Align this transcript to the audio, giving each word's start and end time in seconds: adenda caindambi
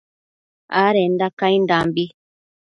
adenda 0.83 1.25
caindambi 1.39 2.05